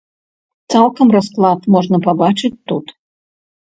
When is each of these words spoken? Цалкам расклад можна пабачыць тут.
Цалкам 0.75 1.07
расклад 1.17 1.71
можна 1.79 1.97
пабачыць 2.09 2.55
тут. 2.67 2.85